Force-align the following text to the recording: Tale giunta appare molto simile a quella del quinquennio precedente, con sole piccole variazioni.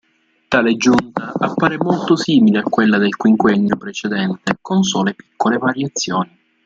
Tale 0.47 0.77
giunta 0.77 1.31
appare 1.31 1.77
molto 1.77 2.15
simile 2.15 2.57
a 2.57 2.63
quella 2.63 2.97
del 2.97 3.15
quinquennio 3.15 3.77
precedente, 3.77 4.57
con 4.59 4.81
sole 4.81 5.13
piccole 5.13 5.57
variazioni. 5.59 6.39